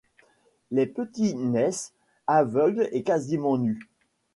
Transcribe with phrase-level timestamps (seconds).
[0.71, 1.93] Les petits naissent
[2.25, 3.87] aveugles et quasiment nus.